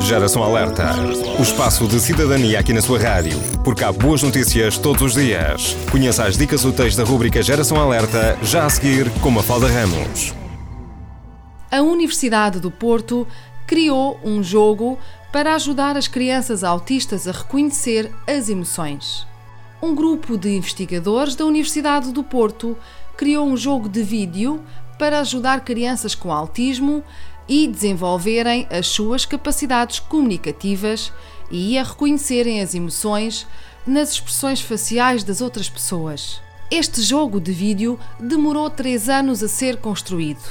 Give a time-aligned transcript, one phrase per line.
[0.00, 0.94] Geração Alerta.
[1.38, 3.38] O espaço de cidadania aqui na sua rádio.
[3.64, 5.76] Porque há boas notícias todos os dias.
[5.90, 10.34] Conheça as dicas úteis da rubrica Geração Alerta, já a seguir com Mafalda Ramos.
[11.70, 13.26] A Universidade do Porto
[13.66, 14.98] criou um jogo
[15.32, 19.26] para ajudar as crianças autistas a reconhecer as emoções.
[19.82, 22.76] Um grupo de investigadores da Universidade do Porto
[23.16, 24.62] criou um jogo de vídeo
[24.98, 27.02] para ajudar crianças com autismo
[27.48, 31.12] e desenvolverem as suas capacidades comunicativas
[31.50, 33.46] e a reconhecerem as emoções
[33.86, 36.40] nas expressões faciais das outras pessoas.
[36.70, 40.42] Este jogo de vídeo demorou três anos a ser construído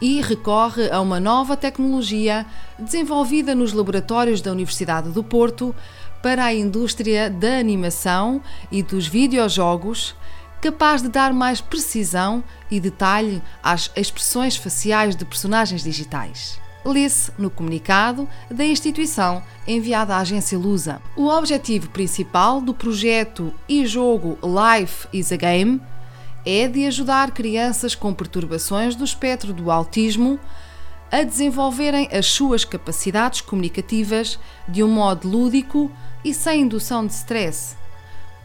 [0.00, 2.46] e recorre a uma nova tecnologia
[2.78, 5.74] desenvolvida nos laboratórios da Universidade do Porto
[6.22, 8.40] para a indústria da animação
[8.72, 10.14] e dos videojogos
[10.60, 16.60] capaz de dar mais precisão e detalhe às expressões faciais de personagens digitais.
[16.84, 21.00] Lê-se no comunicado da instituição enviado à agência Lusa.
[21.14, 25.80] O objetivo principal do projeto e jogo Life is a Game
[26.44, 30.38] é de ajudar crianças com perturbações do espectro do autismo
[31.12, 35.90] a desenvolverem as suas capacidades comunicativas de um modo lúdico
[36.24, 37.76] e sem indução de stress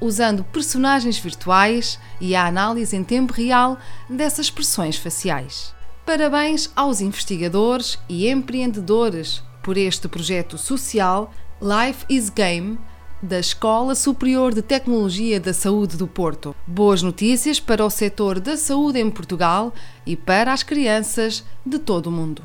[0.00, 3.78] usando personagens virtuais e a análise em tempo real
[4.08, 5.74] dessas expressões faciais.
[6.04, 12.78] Parabéns aos investigadores e empreendedores por este projeto social Life is Game
[13.22, 16.54] da Escola Superior de Tecnologia da Saúde do Porto.
[16.66, 19.72] Boas notícias para o setor da saúde em Portugal
[20.04, 22.42] e para as crianças de todo o mundo.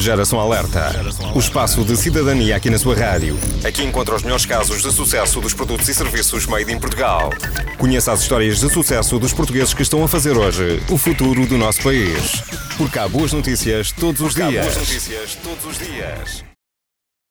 [0.00, 0.90] Geração Alerta.
[1.34, 3.38] O espaço de cidadania aqui na sua rádio.
[3.64, 7.30] Aqui encontra os melhores casos de sucesso dos produtos e serviços made in Portugal.
[7.78, 11.56] Conheça as histórias de sucesso dos portugueses que estão a fazer hoje o futuro do
[11.56, 12.42] nosso país.
[12.76, 14.48] Porque há boas notícias todos os dias.
[14.48, 16.57] Há boas notícias todos os dias.